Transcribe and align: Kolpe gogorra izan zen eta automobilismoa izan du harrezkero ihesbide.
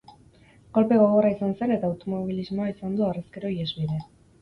Kolpe 0.77 0.97
gogorra 1.01 1.31
izan 1.35 1.53
zen 1.59 1.75
eta 1.77 1.89
automobilismoa 1.91 2.73
izan 2.75 3.01
du 3.01 3.09
harrezkero 3.13 3.57
ihesbide. 3.59 4.05